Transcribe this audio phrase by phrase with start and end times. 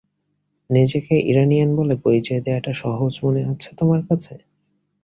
[0.69, 4.33] নিজেকে ইরানিয়ান বলে পরিচয় দেয়াটা সহজ মনে হচ্ছে তোমার কাছে?